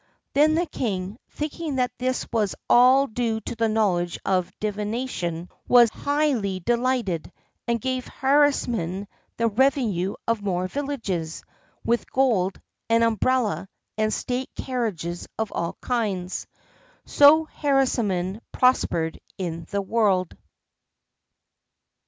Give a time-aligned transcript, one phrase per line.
[0.33, 6.59] Then the king, thinking that this was all due to knowledge of divination, was highly
[6.59, 7.31] delighted,
[7.67, 11.43] and gave Harisarman the revenue of more villages,
[11.85, 12.59] with gold,
[12.89, 16.47] an umbrella, and state carriages of all kinds.
[17.05, 20.35] So Harisarman prospered in the world.